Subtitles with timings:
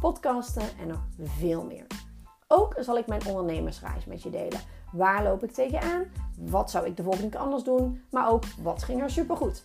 [0.00, 1.86] podcasten en nog veel meer.
[2.46, 4.60] Ook zal ik mijn ondernemersreis met je delen.
[4.92, 6.04] Waar loop ik tegenaan?
[6.38, 8.02] Wat zou ik de volgende keer anders doen?
[8.10, 9.64] Maar ook wat ging er supergoed?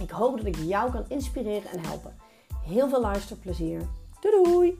[0.00, 2.16] Ik hoop dat ik jou kan inspireren en helpen.
[2.64, 3.88] Heel veel luisterplezier.
[4.20, 4.78] Doei doei!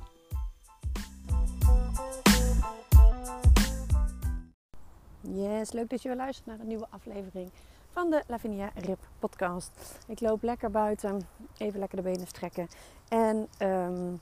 [5.20, 7.50] Yes, leuk dat je weer luistert naar een nieuwe aflevering
[7.90, 9.98] van de Lavinia Rip podcast.
[10.06, 12.68] Ik loop lekker buiten, even lekker de benen strekken.
[13.08, 14.20] En um,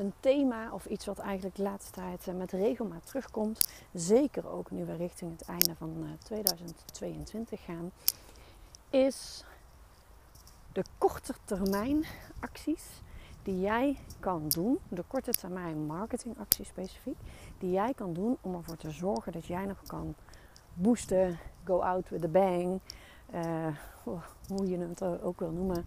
[0.00, 4.70] een thema of iets wat eigenlijk de laatste tijd eh, met regelmaat terugkomt, zeker ook
[4.70, 7.90] nu we richting het einde van 2022 eh, gaan,
[8.90, 9.44] is
[10.72, 12.04] de korte termijn
[12.40, 12.84] acties
[13.42, 17.18] die jij kan doen, de korte termijn marketingacties specifiek,
[17.58, 20.14] die jij kan doen om ervoor te zorgen dat jij nog kan
[20.74, 22.80] boosten, go out with a bang,
[23.34, 23.66] uh,
[24.48, 25.86] hoe je het ook wil noemen,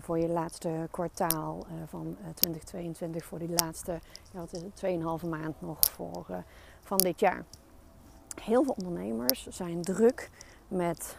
[0.00, 3.92] voor je laatste kwartaal uh, van 2022, voor die laatste,
[4.32, 6.44] ja, wat is het, 2,5 maand nog voor,
[6.80, 7.44] van dit jaar.
[8.42, 10.30] Heel veel ondernemers zijn druk
[10.68, 11.16] met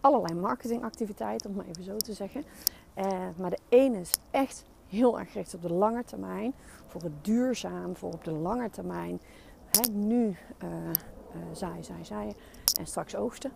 [0.00, 2.44] allerlei marketingactiviteiten, om maar even zo te zeggen.
[3.36, 6.54] maar de ene is echt heel erg gericht op de lange termijn,
[6.86, 9.20] voor het duurzaam, voor op de lange termijn.
[9.92, 12.34] Nu uh, uh, zaaien, zaaien, zaaien
[12.78, 13.52] en straks oogsten.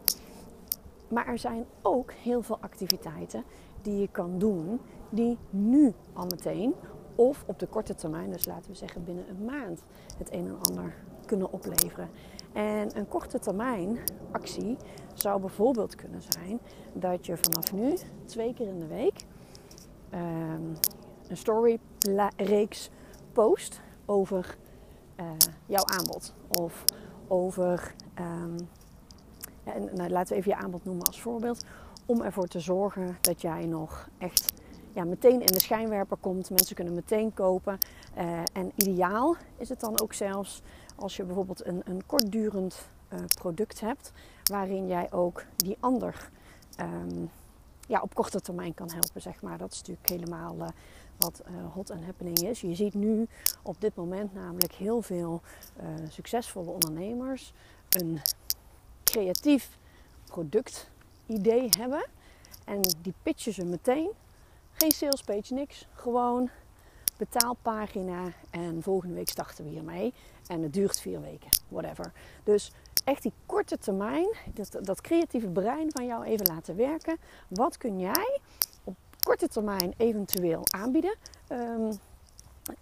[1.09, 3.45] Maar er zijn ook heel veel activiteiten
[3.83, 4.81] die je kan doen,
[5.11, 6.75] die nu al meteen
[7.15, 9.83] of op de korte termijn, dus laten we zeggen binnen een maand,
[10.19, 10.95] het een en ander
[11.27, 12.11] kunnen opleveren.
[12.53, 13.99] En een korte termijn
[14.31, 14.77] actie
[15.15, 16.61] zou bijvoorbeeld kunnen zijn
[16.93, 19.25] dat je vanaf nu twee keer in de week
[20.15, 20.73] um,
[21.29, 22.91] een storyreeks
[23.33, 24.57] post over
[25.21, 25.27] uh,
[25.67, 26.35] jouw aanbod.
[26.49, 26.85] Of
[27.29, 28.57] over, um,
[29.65, 31.65] en, nou, laten we even je aanbod noemen als voorbeeld.
[32.07, 34.53] Om ervoor te zorgen dat jij nog echt
[34.93, 36.51] ja, meteen in de schijnwerper komt.
[36.51, 37.79] Mensen kunnen meteen kopen.
[38.19, 40.63] Uh, en ideaal is het dan ook zelfs
[40.97, 44.13] als je bijvoorbeeld een, een kortdurend uh, product hebt.
[44.45, 46.31] Waarin jij ook die ander
[46.81, 47.31] um,
[47.87, 49.21] ja, op korte termijn kan helpen.
[49.21, 49.59] Zeg maar.
[49.59, 50.67] Dat is natuurlijk helemaal uh,
[51.19, 51.43] wat
[51.73, 52.61] hot en happening is.
[52.61, 53.27] Je ziet nu
[53.63, 55.41] op dit moment namelijk heel veel
[56.09, 57.53] succesvolle ondernemers
[57.89, 58.21] een
[59.05, 59.79] creatief
[61.27, 62.05] productidee hebben.
[62.65, 64.11] En die pitchen ze meteen.
[64.73, 65.87] Geen salespage, niks.
[65.95, 66.51] Gewoon
[67.17, 70.13] betaalpagina en volgende week starten we hiermee.
[70.47, 72.13] En het duurt vier weken, whatever.
[72.45, 72.73] Dus
[73.05, 77.17] echt die korte termijn, dat, dat creatieve brein van jou even laten werken.
[77.49, 78.41] Wat kun jij
[79.23, 81.15] korte termijn eventueel aanbieden.
[81.49, 81.99] Um,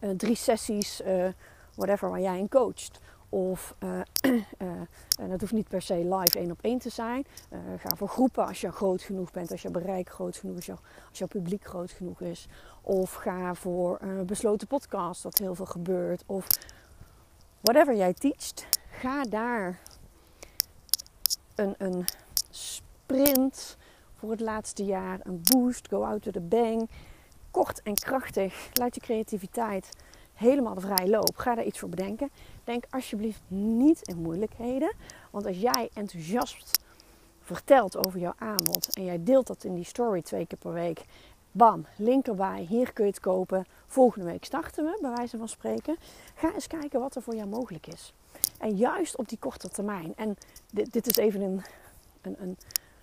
[0.00, 1.28] uh, drie sessies, uh,
[1.74, 3.00] whatever, waar jij in coacht.
[3.30, 3.90] Of uh,
[5.28, 7.24] dat hoeft niet per se live één op één te zijn.
[7.78, 11.18] ga voor groepen als je groot genoeg bent, als je bereik groot genoeg is, als
[11.18, 12.48] jouw publiek groot genoeg is.
[12.82, 16.22] Of ga voor een besloten podcast, dat heel veel gebeurt.
[16.26, 16.46] Of
[17.60, 19.78] whatever jij teacht, ga daar
[21.54, 22.04] een, een
[22.50, 23.76] sprint
[24.16, 25.20] voor het laatste jaar.
[25.22, 26.90] Een boost, go out to the bang.
[27.50, 28.70] Kort en krachtig.
[28.72, 29.88] Laat je creativiteit
[30.40, 31.36] helemaal de vrije loop.
[31.36, 32.30] Ga daar iets voor bedenken.
[32.64, 34.92] Denk alsjeblieft niet in moeilijkheden.
[35.30, 36.80] Want als jij enthousiast
[37.40, 41.04] vertelt over jouw aanbod en jij deelt dat in die story twee keer per week.
[41.52, 43.66] Bam, link erbij, hier kun je het kopen.
[43.86, 45.96] Volgende week starten we, bij wijze van spreken.
[46.34, 48.12] Ga eens kijken wat er voor jou mogelijk is.
[48.58, 50.12] En juist op die korte termijn.
[50.16, 50.36] En
[50.70, 51.62] dit, dit is even een,
[52.22, 52.56] een, een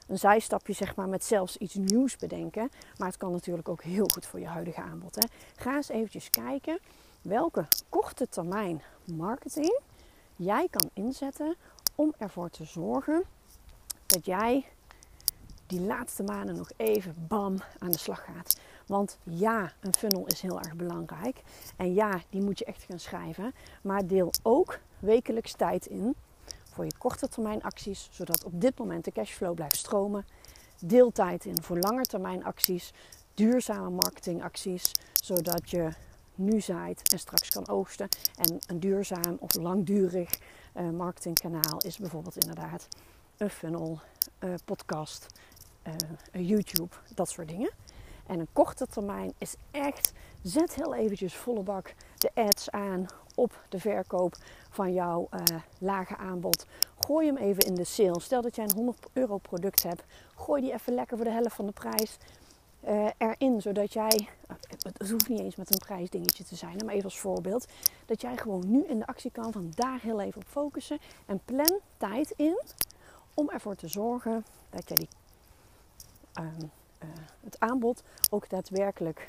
[0.08, 2.72] een zijstapje zeg maar, met zelfs iets nieuws bedenken.
[2.98, 5.16] Maar het kan natuurlijk ook heel goed voor je huidige aanbod.
[5.16, 5.28] Hè.
[5.56, 6.80] Ga eens eventjes kijken
[7.28, 9.80] welke korte termijn marketing
[10.36, 11.56] jij kan inzetten
[11.96, 13.24] om ervoor te zorgen
[14.06, 14.66] dat jij
[15.66, 18.60] die laatste maanden nog even bam aan de slag gaat.
[18.86, 21.42] Want ja, een funnel is heel erg belangrijk.
[21.76, 23.54] En ja, die moet je echt gaan schrijven.
[23.82, 26.16] Maar deel ook wekelijks tijd in
[26.72, 30.26] voor je korte termijn acties, zodat op dit moment de cashflow blijft stromen.
[30.82, 32.94] Deeltijd in voor lange termijn acties,
[33.34, 35.90] duurzame marketingacties, zodat je
[36.38, 38.08] nu zaait en straks kan oogsten.
[38.36, 40.40] En een duurzaam of langdurig
[40.76, 42.88] uh, marketingkanaal is bijvoorbeeld inderdaad
[43.38, 44.00] een funnel,
[44.40, 45.28] uh, podcast,
[45.88, 47.72] uh, YouTube, dat soort dingen.
[48.26, 50.14] En een korte termijn is echt,
[50.44, 53.06] zet heel eventjes volle bak de ads aan
[53.36, 54.36] op de verkoop
[54.70, 55.30] van jouw
[55.78, 56.66] lage aanbod.
[57.00, 58.20] Gooi hem even in de sale.
[58.20, 60.04] Stel dat jij een 100 euro product hebt.
[60.36, 62.18] Gooi die even lekker voor de helft van de prijs
[63.18, 63.62] erin.
[63.62, 64.30] Zodat jij,
[64.98, 67.68] het hoeft niet eens met een prijsdingetje te zijn, maar even als voorbeeld.
[68.06, 71.00] Dat jij gewoon nu in de actie kan van daar heel even op focussen.
[71.26, 72.62] En plan tijd in
[73.34, 75.10] om ervoor te zorgen dat jij die,
[76.40, 76.46] uh,
[77.04, 77.10] uh,
[77.44, 79.24] het aanbod ook daadwerkelijk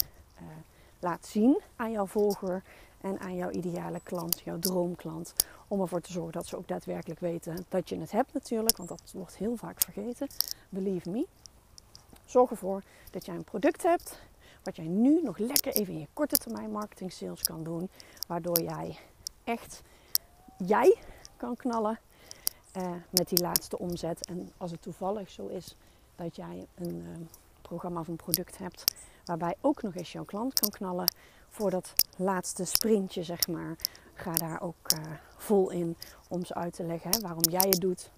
[1.00, 2.62] laat zien aan jouw volger
[3.00, 5.34] en aan jouw ideale klant, jouw droomklant.
[5.68, 8.88] Om ervoor te zorgen dat ze ook daadwerkelijk weten dat je het hebt natuurlijk, want
[8.88, 10.26] dat wordt heel vaak vergeten.
[10.68, 11.26] Believe me.
[12.24, 14.18] Zorg ervoor dat jij een product hebt
[14.68, 17.88] wat jij nu nog lekker even in je korte termijn marketing sales kan doen.
[18.26, 18.98] Waardoor jij
[19.44, 19.82] echt
[20.66, 20.96] jij
[21.36, 21.98] kan knallen
[22.72, 24.26] eh, met die laatste omzet.
[24.26, 25.76] En als het toevallig zo is
[26.16, 27.26] dat jij een uh,
[27.62, 28.84] programma of een product hebt
[29.24, 31.12] waarbij ook nog eens jouw klant kan knallen
[31.48, 33.76] voor dat laatste sprintje, zeg maar.
[34.14, 35.04] Ga daar ook uh,
[35.36, 35.96] vol in
[36.28, 38.10] om ze uit te leggen waarom jij het doet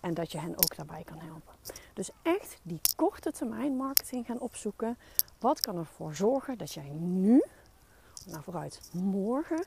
[0.00, 1.54] en dat je hen ook daarbij kan helpen.
[1.94, 4.98] Dus echt die korte termijn marketing gaan opzoeken.
[5.38, 7.42] Wat kan ervoor zorgen dat jij nu,
[8.26, 9.64] nou vooruit morgen,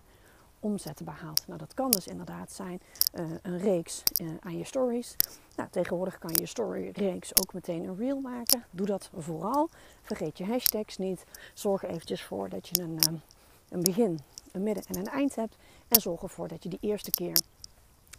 [0.59, 1.47] omzet behaalt.
[1.47, 2.81] Nou, dat kan dus inderdaad zijn
[3.13, 5.15] uh, een reeks uh, aan je stories.
[5.55, 8.65] Nou, tegenwoordig kan je je story-reeks ook meteen een reel maken.
[8.71, 9.69] Doe dat vooral.
[10.01, 11.23] Vergeet je hashtags niet.
[11.53, 13.21] Zorg eventjes voor dat je een, um,
[13.69, 14.19] een begin,
[14.51, 15.55] een midden en een eind hebt.
[15.87, 17.37] En zorg ervoor dat je die eerste keer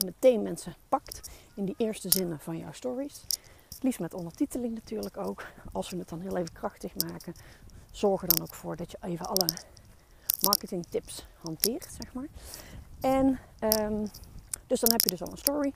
[0.05, 3.25] meteen mensen pakt in die eerste zinnen van jouw stories.
[3.81, 5.47] Liefst met ondertiteling natuurlijk ook.
[5.73, 7.35] Als we het dan heel even krachtig maken,
[7.91, 9.49] zorg er dan ook voor dat je even alle
[10.41, 12.29] marketing tips hanteert, zeg maar.
[13.01, 13.39] En
[13.81, 14.11] um,
[14.67, 15.73] dus dan heb je dus al een story.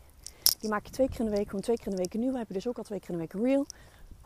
[0.60, 2.20] Die maak je twee keer in de week, gewoon twee keer in de week een
[2.20, 2.38] nieuwe.
[2.38, 3.66] Heb je dus ook al twee keer in de week een reel.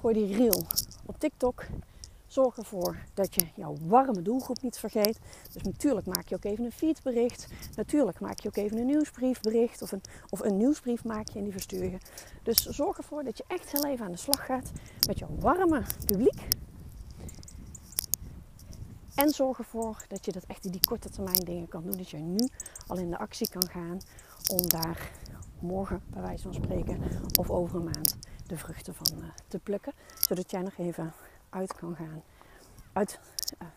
[0.01, 0.63] Gooi die reel
[1.07, 1.65] op TikTok.
[2.33, 5.19] Zorg ervoor dat je jouw warme doelgroep niet vergeet.
[5.53, 7.47] Dus natuurlijk maak je ook even een feedbericht.
[7.77, 9.83] Natuurlijk maak je ook even een nieuwsbriefbericht.
[9.83, 11.99] Of een, of een nieuwsbrief maak je en die verstuur je.
[12.43, 14.71] Dus zorg ervoor dat je echt heel even aan de slag gaat
[15.07, 16.49] met jouw warme publiek.
[19.15, 21.97] En zorg ervoor dat je dat echt in die korte termijn dingen kan doen.
[21.97, 22.49] Dat je nu
[22.87, 23.99] al in de actie kan gaan
[24.51, 25.11] om daar
[25.59, 27.03] morgen, bij wijze van spreken,
[27.39, 29.93] of over een maand de vruchten van uh, te plukken.
[30.21, 31.13] Zodat jij nog even
[31.53, 32.23] uit kan gaan.
[32.93, 33.21] Uit,
[33.63, 33.69] uh,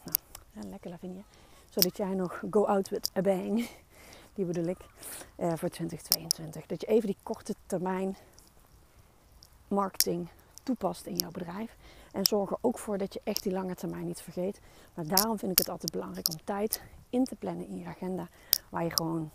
[0.54, 1.24] nou, lekker Lavinia.
[1.70, 3.70] Zodat jij nog go out with a bang,
[4.36, 6.66] die bedoel ik, uh, voor 2022.
[6.66, 8.18] Dat je even die korte termijn
[9.68, 10.28] marketing
[10.64, 11.76] toepast in jouw bedrijf.
[12.12, 14.60] En zorg er ook voor dat je echt die lange termijn niet vergeet.
[14.94, 18.28] Maar daarom vind ik het altijd belangrijk om tijd in te plannen in je agenda.
[18.70, 19.32] Waar je gewoon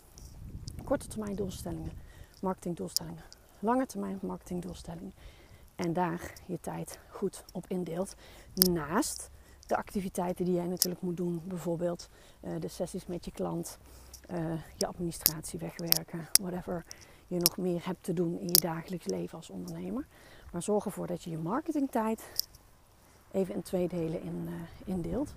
[0.83, 1.91] korte termijn doelstellingen,
[2.41, 3.23] marketingdoelstellingen,
[3.59, 5.13] lange termijn marketingdoelstellingen.
[5.81, 8.15] En daar je tijd goed op indeelt.
[8.53, 9.29] Naast
[9.67, 11.41] de activiteiten die jij natuurlijk moet doen.
[11.45, 12.09] Bijvoorbeeld
[12.41, 13.77] uh, de sessies met je klant,
[14.31, 16.85] uh, je administratie wegwerken, whatever
[17.27, 20.07] je nog meer hebt te doen in je dagelijks leven als ondernemer.
[20.51, 22.47] Maar zorg ervoor dat je je marketingtijd
[23.31, 24.53] even in twee delen in, uh,
[24.85, 25.33] indeelt.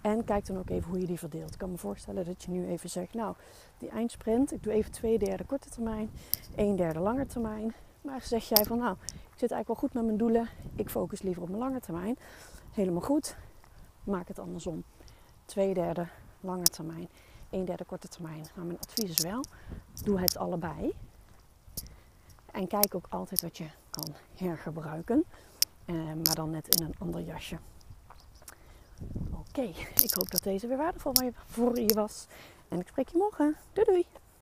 [0.00, 1.52] En kijk dan ook even hoe je die verdeelt.
[1.52, 3.34] Ik kan me voorstellen dat je nu even zegt, nou,
[3.78, 6.10] die eindsprint, ik doe even twee derde korte termijn,
[6.56, 7.74] een derde lange termijn.
[8.06, 11.22] Maar zeg jij van, nou, ik zit eigenlijk wel goed met mijn doelen, ik focus
[11.22, 12.18] liever op mijn lange termijn.
[12.72, 13.36] Helemaal goed,
[14.04, 14.84] maak het andersom.
[15.44, 16.06] Twee derde
[16.40, 17.08] lange termijn,
[17.50, 18.46] een derde korte termijn.
[18.54, 19.44] Maar mijn advies is wel,
[20.04, 20.94] doe het allebei.
[22.52, 25.24] En kijk ook altijd wat je kan hergebruiken.
[25.84, 27.58] Eh, maar dan net in een ander jasje.
[29.30, 29.62] Oké,
[30.02, 31.12] ik hoop dat deze weer waardevol
[31.46, 32.26] voor je was.
[32.68, 33.56] En ik spreek je morgen.
[33.72, 34.25] Doei doei!